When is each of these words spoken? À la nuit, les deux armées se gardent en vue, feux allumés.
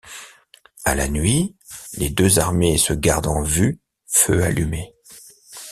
À 0.83 0.95
la 0.95 1.07
nuit, 1.07 1.55
les 1.93 2.09
deux 2.09 2.39
armées 2.39 2.79
se 2.79 2.91
gardent 2.93 3.27
en 3.27 3.43
vue, 3.43 3.79
feux 4.07 4.41
allumés. 4.41 4.95